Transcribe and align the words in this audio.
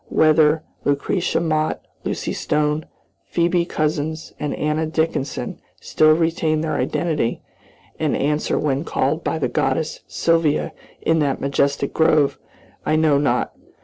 Whether 0.09 0.63
Lucretia 0.83 1.39
Mott, 1.39 1.79
Lucy 2.03 2.33
Stone, 2.33 2.87
Phoebe 3.27 3.67
Couzins, 3.67 4.33
and 4.39 4.55
Anna 4.55 4.87
Dickinson 4.87 5.61
still 5.79 6.13
retain 6.13 6.61
their 6.61 6.73
identity, 6.73 7.43
and 7.99 8.17
answer 8.17 8.57
when 8.57 8.83
called 8.83 9.23
by 9.23 9.37
the 9.37 9.47
goddess 9.47 9.99
Sylvia 10.07 10.73
in 11.03 11.19
that 11.19 11.39
majestic 11.39 11.93
grove, 11.93 12.39
I 12.83 12.95
know 12.95 13.19
not. 13.19 13.53